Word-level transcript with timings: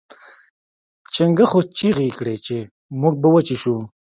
چنګښو 1.13 1.59
چیغې 1.77 2.09
کړې 2.19 2.35
چې 2.45 2.57
موږ 3.01 3.13
به 3.21 3.27
وچې 3.33 3.57
شو. 3.61 3.77